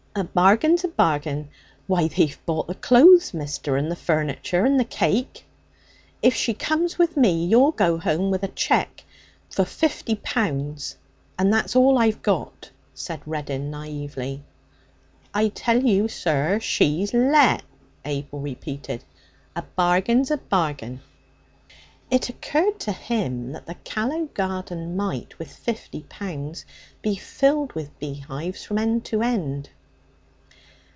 [0.13, 1.47] A bargain's a bargain.
[1.87, 5.45] Why, they've bought the clothes, mister, and the furniture and the cake!'
[6.21, 9.05] 'If she comes with me, you'll go home with a cheque
[9.49, 10.97] for fifty pounds,
[11.39, 14.43] and that's all I've got,' said Reddin naively.
[15.33, 17.63] 'I tell you, sir, she's let,'
[18.03, 19.05] Abel repeated.
[19.55, 20.99] 'A bargain's a bargain!'
[22.09, 26.65] It occurred to him that the Callow garden might, with fifty pounds,
[27.01, 29.69] be filled with beehives from end to end.